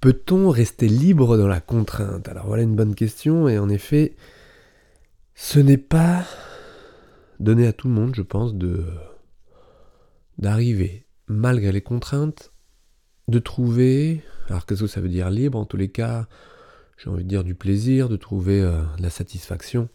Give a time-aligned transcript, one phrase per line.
[0.00, 2.28] Peut-on rester libre dans la contrainte?
[2.28, 4.14] Alors voilà une bonne question, et en effet,
[5.34, 6.24] ce n'est pas
[7.40, 8.84] donné à tout le monde, je pense, de
[10.38, 12.52] d'arriver, malgré les contraintes,
[13.26, 15.58] de trouver, alors qu'est-ce que ça veut dire libre?
[15.58, 16.28] En tous les cas,
[16.96, 19.88] j'ai envie de dire du plaisir, de trouver euh, la satisfaction,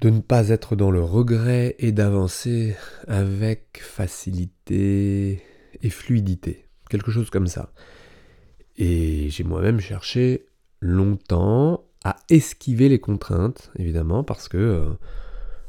[0.00, 2.74] de ne pas être dans le regret et d'avancer
[3.06, 5.42] avec facilité
[5.82, 7.70] et fluidité, quelque chose comme ça.
[8.78, 10.46] Et j'ai moi-même cherché
[10.80, 14.90] longtemps à esquiver les contraintes, évidemment, parce que euh,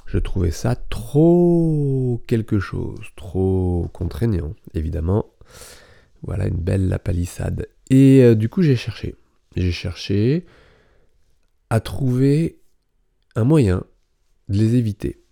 [0.05, 5.25] je trouvais ça trop quelque chose, trop contraignant, évidemment.
[6.21, 7.67] Voilà une belle palissade.
[7.89, 9.15] Et euh, du coup, j'ai cherché.
[9.55, 10.45] J'ai cherché
[11.71, 12.59] à trouver
[13.35, 13.83] un moyen
[14.49, 15.23] de les éviter.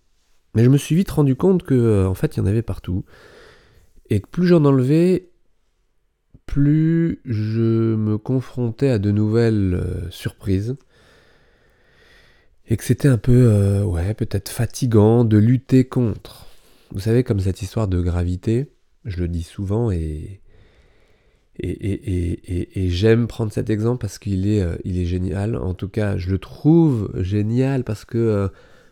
[0.54, 2.62] Mais je me suis vite rendu compte que, euh, en fait, il y en avait
[2.62, 3.04] partout.
[4.10, 5.27] Et que plus j'en enlevais,
[6.48, 10.76] plus je me confrontais à de nouvelles euh, surprises.
[12.66, 16.46] Et que c'était un peu, euh, ouais, peut-être fatigant de lutter contre.
[16.90, 18.72] Vous savez, comme cette histoire de gravité,
[19.04, 20.40] je le dis souvent et,
[21.60, 25.56] et, et, j'aime prendre cet exemple parce qu'il est, euh, est génial.
[25.56, 28.50] En tout cas, je le trouve génial parce que,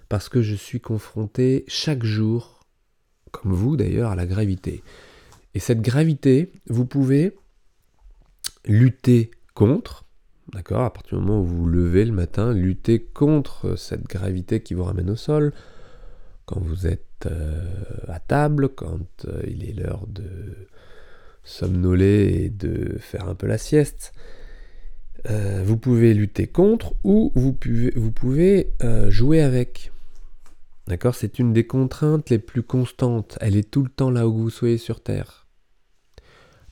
[0.09, 2.61] parce que je suis confronté chaque jour,
[3.31, 4.83] comme vous d'ailleurs, à la gravité.
[5.55, 7.35] Et cette gravité, vous pouvez
[8.67, 10.05] lutter contre,
[10.53, 14.61] d'accord, à partir du moment où vous vous levez le matin, lutter contre cette gravité
[14.61, 15.53] qui vous ramène au sol,
[16.45, 17.65] quand vous êtes euh,
[18.09, 20.69] à table, quand euh, il est l'heure de
[21.45, 24.13] somnoler et de faire un peu la sieste.
[25.31, 28.73] Euh, vous pouvez lutter contre ou vous pouvez, vous pouvez
[29.09, 29.93] jouer avec.
[30.87, 33.39] D'accord C'est une des contraintes les plus constantes.
[33.41, 35.47] Elle est tout le temps là où vous soyez sur Terre.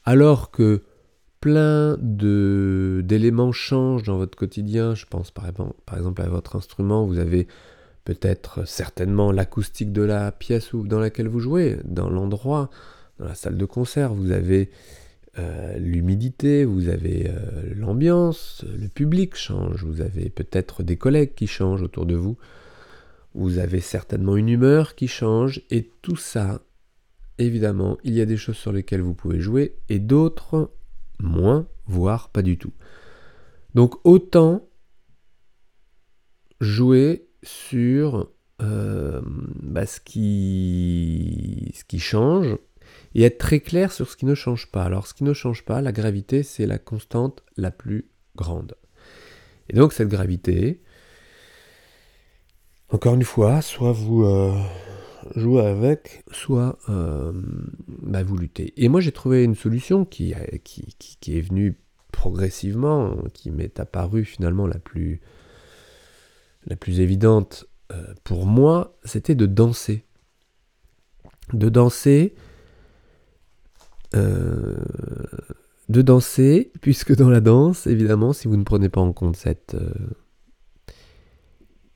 [0.05, 0.83] Alors que
[1.45, 4.95] plein d'éléments changent dans votre quotidien.
[4.95, 7.05] Je pense par exemple, par exemple à votre instrument.
[7.05, 7.49] Vous avez
[8.07, 12.71] peut-être certainement l'acoustique de la pièce dans laquelle vous jouez, dans l'endroit,
[13.19, 14.15] dans la salle de concert.
[14.15, 14.71] Vous avez
[15.39, 21.47] euh, l'humidité, vous avez euh, l'ambiance, le public change, vous avez peut-être des collègues qui
[21.47, 22.39] changent autour de vous,
[23.35, 26.63] vous avez certainement une humeur qui change, et tout ça,
[27.37, 30.71] évidemment, il y a des choses sur lesquelles vous pouvez jouer, et d'autres
[31.19, 32.73] moins, voire pas du tout.
[33.75, 34.69] Donc autant
[36.61, 38.31] jouer sur
[38.63, 42.57] euh, bah, ce, qui, change
[43.15, 44.85] et être très clair sur ce qui ne change pas.
[44.85, 48.77] Alors ce qui ne change pas, la gravité, c'est la constante la plus grande.
[49.69, 50.83] Et donc cette gravité,
[52.91, 54.53] encore une fois, soit vous, euh,
[55.37, 57.33] jouer avec, soit euh,
[57.89, 58.73] bah, vous luttez.
[58.77, 61.79] Et moi j'ai trouvé une solution qui, qui, qui, est venue
[62.13, 65.21] progressivement, qui m'est apparue finalement la plus,
[66.67, 70.05] la plus évidente euh, pour moi, c'était de danser.
[71.53, 72.35] De danser.
[74.15, 74.77] Euh,
[75.89, 79.77] de danser, puisque dans la danse, évidemment, si vous ne prenez pas en compte cette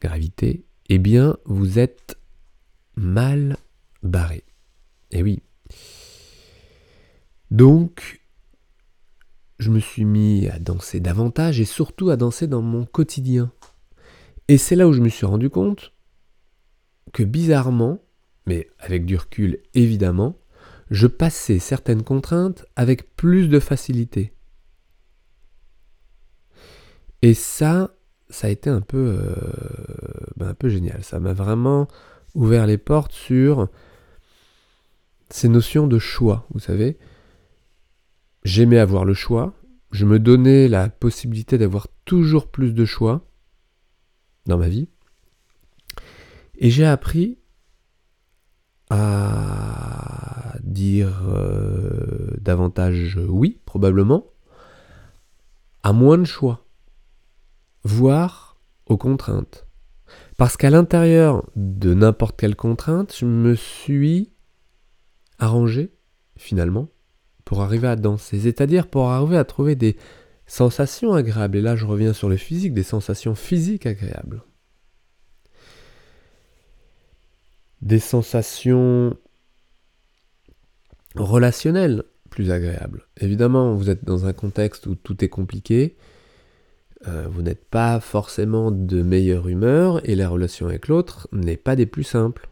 [0.00, 2.17] gravité, eh bien, vous êtes
[2.98, 3.56] mal
[4.02, 4.44] barré.
[5.10, 5.42] Et eh oui.
[7.50, 8.20] Donc,
[9.58, 13.50] je me suis mis à danser davantage et surtout à danser dans mon quotidien.
[14.48, 15.92] Et c'est là où je me suis rendu compte
[17.12, 18.02] que bizarrement,
[18.46, 20.38] mais avec du recul évidemment,
[20.90, 24.32] je passais certaines contraintes avec plus de facilité.
[27.22, 27.94] Et ça,
[28.30, 29.34] ça a été un peu, euh,
[30.36, 31.02] ben, un peu génial.
[31.02, 31.88] Ça m'a vraiment
[32.34, 33.68] ouvert les portes sur
[35.30, 36.98] ces notions de choix, vous savez.
[38.44, 39.54] J'aimais avoir le choix,
[39.90, 43.26] je me donnais la possibilité d'avoir toujours plus de choix
[44.46, 44.88] dans ma vie.
[46.56, 47.38] Et j'ai appris
[48.90, 54.26] à dire euh, davantage oui, probablement,
[55.82, 56.66] à moins de choix,
[57.84, 59.67] voire aux contraintes.
[60.38, 64.32] Parce qu'à l'intérieur de n'importe quelle contrainte, je me suis
[65.40, 65.92] arrangé,
[66.36, 66.88] finalement,
[67.44, 68.38] pour arriver à danser.
[68.38, 69.96] C'est-à-dire pour arriver à trouver des
[70.46, 71.58] sensations agréables.
[71.58, 74.44] Et là, je reviens sur le physique, des sensations physiques agréables.
[77.82, 79.16] Des sensations
[81.16, 83.08] relationnelles plus agréables.
[83.20, 85.96] Évidemment, vous êtes dans un contexte où tout est compliqué,
[87.06, 91.76] euh, vous n'êtes pas forcément de meilleure humeur et la relation avec l'autre n'est pas
[91.76, 92.48] des plus simples.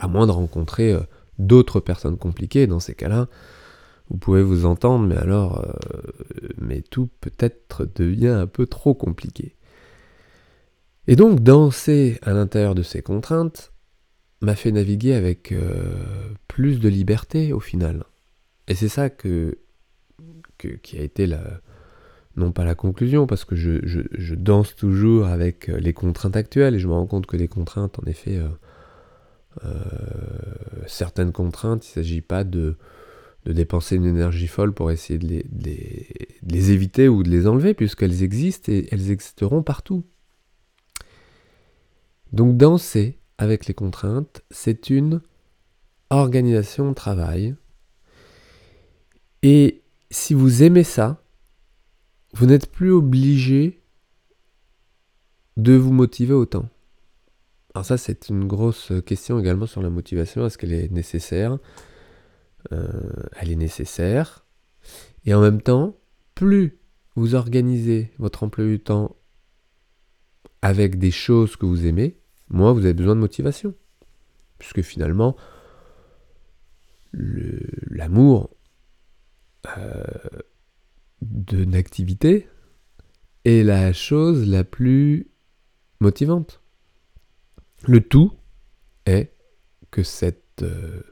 [0.00, 1.00] À moins de rencontrer euh,
[1.38, 3.28] d'autres personnes compliquées, dans ces cas-là,
[4.10, 5.64] vous pouvez vous entendre, mais alors,
[6.60, 9.56] mais tout peut-être devient un peu trop compliqué.
[11.06, 13.72] Et donc danser à l'intérieur de ces contraintes
[14.42, 15.54] m'a fait naviguer avec
[16.46, 18.04] plus de liberté au final.
[18.68, 19.56] Et c'est ça que,
[20.58, 21.62] qui a été la,
[22.36, 26.78] non pas la conclusion, parce que je, danse toujours avec euh, les contraintes actuelles, et
[26.78, 28.48] je me rends compte que les contraintes, en effet, euh,
[29.64, 29.80] euh,
[30.86, 32.76] certaines contraintes, il ne s'agit pas de,
[33.44, 37.74] dépenser une énergie folle pour essayer de les, de les éviter ou de les enlever,
[37.74, 40.04] puisqu'elles existent et elles existeront partout.
[42.32, 45.20] Donc danser avec les contraintes, c'est une
[46.08, 47.56] organisation de travail.
[49.42, 51.21] Et si vous aimez ça,
[52.32, 53.82] vous n'êtes plus obligé
[55.56, 56.68] de vous motiver autant.
[57.74, 60.44] Alors ça, c'est une grosse question également sur la motivation.
[60.46, 61.58] Est-ce qu'elle est nécessaire?
[62.72, 64.44] Euh, Elle est nécessaire.
[65.24, 65.96] Et en même temps,
[66.34, 66.78] plus
[67.16, 69.16] vous organisez votre emploi du temps
[70.62, 72.18] avec des choses que vous aimez,
[72.48, 73.74] moins vous avez besoin de motivation.
[74.58, 75.36] Puisque finalement,
[77.12, 78.50] l'amour,
[79.76, 80.04] euh,
[81.22, 82.48] d'une activité
[83.44, 85.28] est la chose la plus
[86.00, 86.60] motivante.
[87.86, 88.32] Le tout
[89.06, 89.32] est
[89.90, 91.02] que, cette, euh,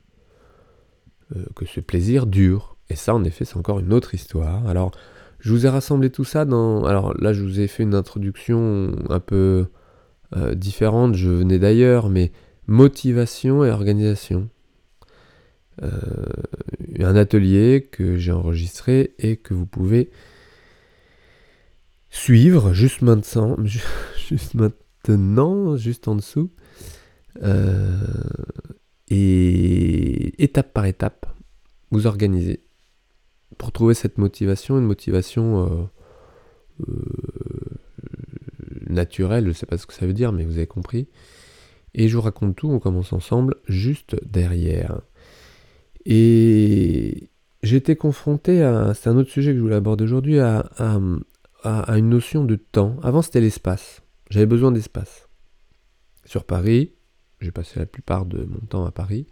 [1.36, 2.76] euh, que ce plaisir dure.
[2.88, 4.66] Et ça, en effet, c'est encore une autre histoire.
[4.66, 4.90] Alors,
[5.38, 6.84] je vous ai rassemblé tout ça dans...
[6.84, 9.66] Alors là, je vous ai fait une introduction un peu
[10.36, 12.32] euh, différente, je venais d'ailleurs, mais
[12.66, 14.48] motivation et organisation.
[15.82, 15.90] Euh,
[16.98, 20.10] un atelier que j'ai enregistré et que vous pouvez
[22.10, 23.56] suivre juste maintenant,
[24.28, 26.50] juste maintenant, juste en dessous.
[27.42, 27.96] Euh,
[29.08, 31.26] et étape par étape,
[31.90, 32.60] vous organisez
[33.56, 35.90] pour trouver cette motivation, une motivation
[36.86, 36.86] euh,
[38.88, 41.08] naturelle, je ne sais pas ce que ça veut dire, mais vous avez compris.
[41.94, 45.00] Et je vous raconte tout, on commence ensemble juste derrière.
[46.06, 47.30] Et
[47.62, 50.70] j'étais confronté à, c'est un autre sujet que je voulais aborder aujourd'hui, à,
[51.62, 52.96] à, une notion de temps.
[53.02, 54.02] Avant c'était l'espace.
[54.30, 55.28] J'avais besoin d'espace.
[56.24, 56.92] Sur Paris,
[57.40, 59.26] j'ai passé la plupart de mon temps à Paris.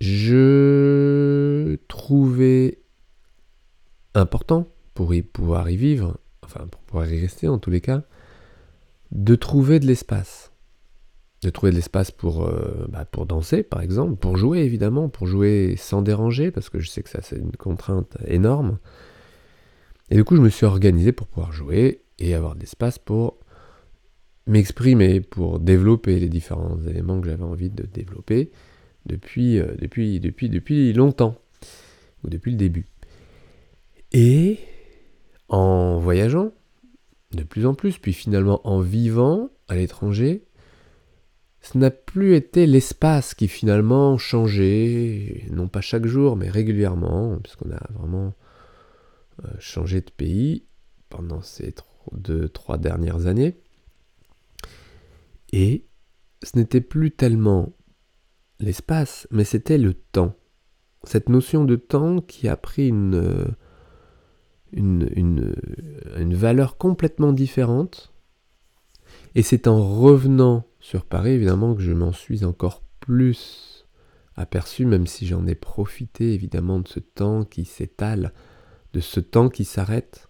[0.00, 2.82] Je trouvais
[4.14, 8.02] important pour y pouvoir y vivre, enfin pour pouvoir y rester en tous les cas,
[9.10, 10.51] de trouver de l'espace
[11.42, 15.26] de trouver de l'espace pour, euh, bah, pour danser, par exemple, pour jouer, évidemment, pour
[15.26, 18.78] jouer sans déranger, parce que je sais que ça, c'est une contrainte énorme.
[20.10, 23.38] Et du coup, je me suis organisé pour pouvoir jouer et avoir de l'espace pour
[24.46, 28.52] m'exprimer, pour développer les différents éléments que j'avais envie de développer
[29.06, 31.36] depuis, euh, depuis, depuis, depuis longtemps,
[32.22, 32.86] ou depuis le début.
[34.12, 34.58] Et
[35.48, 36.52] en voyageant,
[37.32, 40.44] de plus en plus, puis finalement en vivant à l'étranger,
[41.62, 47.70] ce n'a plus été l'espace qui finalement changeait, non pas chaque jour, mais régulièrement, puisqu'on
[47.70, 48.34] a vraiment
[49.44, 50.66] euh, changé de pays
[51.08, 51.74] pendant ces
[52.12, 53.60] deux, trois dernières années.
[55.52, 55.86] Et
[56.42, 57.72] ce n'était plus tellement
[58.58, 60.34] l'espace, mais c'était le temps.
[61.04, 63.54] Cette notion de temps qui a pris une,
[66.16, 68.12] valeur complètement différente.
[69.34, 73.86] Et c'est en revenant sur Paris, évidemment que je m'en suis encore plus
[74.34, 78.34] aperçu, même si j'en ai profité évidemment de ce temps qui s'étale,
[78.92, 80.28] de ce temps qui s'arrête.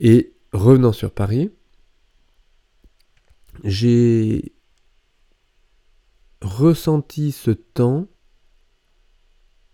[0.00, 1.50] Et revenant sur Paris,
[3.62, 4.54] j'ai
[6.40, 8.08] ressenti ce temps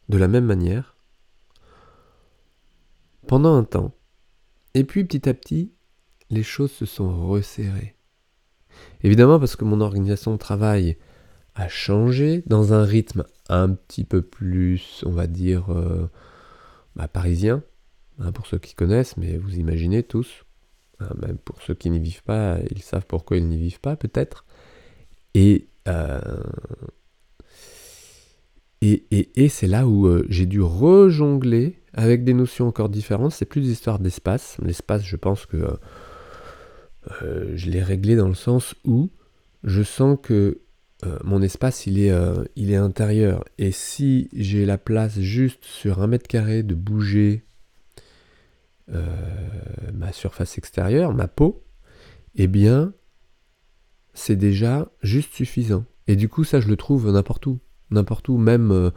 [0.09, 0.97] de la même manière
[3.29, 3.95] pendant un temps.
[4.75, 5.73] Et puis petit à petit,
[6.31, 7.98] les choses se sont resserrées.
[9.03, 10.97] Évidemment parce que mon organisation de travail
[11.55, 16.09] a changé dans un rythme un petit peu plus, on va dire, euh,
[16.95, 17.63] bah, parisien,
[18.21, 20.45] hein, pour ceux qui connaissent, mais vous imaginez tous,
[21.01, 23.97] hein, même pour ceux qui n'y vivent pas, ils savent pourquoi ils n'y vivent pas
[23.97, 24.45] peut-être.
[25.35, 26.43] Et, euh,
[28.81, 33.33] et, et, c'est là où euh, j'ai dû rejongler avec des notions encore différentes.
[33.33, 34.57] C'est plus des histoires d'espace.
[34.63, 35.79] L'espace, je pense que
[37.23, 39.11] euh, je l'ai réglé dans le sens où
[39.65, 40.61] je sens que
[41.05, 43.45] euh, mon espace il est, euh, il est intérieur.
[43.59, 47.45] Et si j'ai la place juste sur un mètre carré de bouger
[49.93, 51.63] ma surface extérieure, ma peau,
[52.37, 52.95] eh bien
[54.15, 55.85] c'est déjà juste suffisant.
[56.07, 57.59] Et du coup ça je le trouve n'importe où.
[57.91, 58.91] N'importe où, même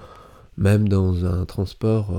[0.55, 2.17] même dans un transport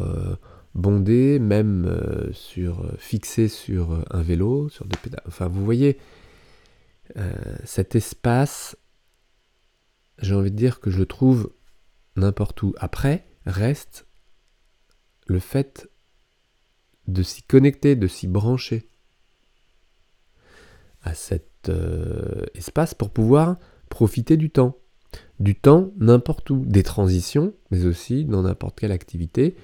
[0.75, 5.23] bondé, même euh, sur, fixé sur un vélo, sur des pédales.
[5.26, 5.99] Enfin, vous voyez,
[7.64, 8.75] cet espace,
[10.17, 11.52] j'ai envie de dire que je trouve
[12.17, 12.73] n'importe où.
[12.79, 14.07] Après, reste
[15.26, 15.91] le fait
[17.09, 18.88] de s'y connecter, de s'y brancher
[21.02, 21.71] à cet
[22.55, 23.59] espace pour pouvoir
[23.91, 24.83] profiter du temps
[25.41, 29.57] du temps n'importe où, des transitions, mais aussi dans n'importe quelle activité,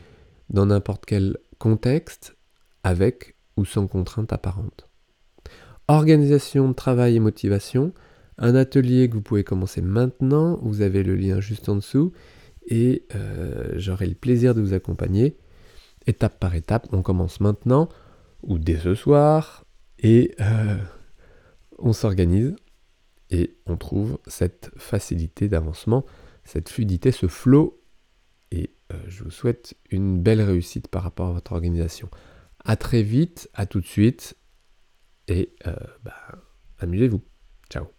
[0.50, 2.37] dans n'importe quel contexte,
[2.85, 4.88] avec ou sans contrainte apparente.
[5.88, 7.93] Organisation travail et motivation,
[8.37, 12.12] un atelier que vous pouvez commencer maintenant, vous avez le lien juste en dessous,
[12.67, 15.37] et euh, j'aurai le plaisir de vous accompagner
[16.07, 16.88] étape par étape.
[16.93, 17.88] On commence maintenant,
[18.43, 19.64] ou dès ce soir,
[19.99, 20.76] et euh,
[21.78, 22.55] on s'organise
[23.31, 26.05] et on trouve cette facilité d'avancement,
[26.45, 27.77] cette fluidité, ce flow.
[28.92, 32.09] Euh, je vous souhaite une belle réussite par rapport à votre organisation.
[32.64, 34.37] À très vite, à tout de suite,
[35.28, 36.14] et euh, bah,
[36.78, 37.23] amusez-vous.
[37.71, 37.98] Ciao